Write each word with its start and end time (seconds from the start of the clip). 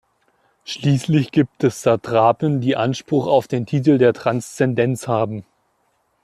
Schließlich 0.63 1.31
gibt 1.31 1.63
es 1.63 1.83
„Satrapen“, 1.83 2.59
die 2.59 2.75
Anspruch 2.75 3.27
auf 3.27 3.47
den 3.47 3.67
Titel 3.67 3.99
der 3.99 4.13
„Transzendenz“ 4.13 5.07
haben. 5.07 5.45